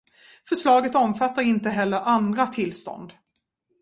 Förslaget 0.49 0.95
omfattar 0.95 1.41
inte 1.41 1.69
heller 1.69 1.99
andra 2.01 2.47
tillstånd. 2.47 3.13